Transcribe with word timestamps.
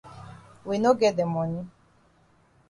We 0.69 0.79
no 0.85 0.93
get 1.03 1.15
de 1.19 1.27
moni. 1.35 1.61